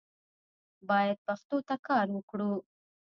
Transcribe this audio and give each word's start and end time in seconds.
باید 0.89 1.17
پښتو 1.27 1.57
ته 1.67 1.75
کار 1.87 2.05
وکړو 2.11 2.53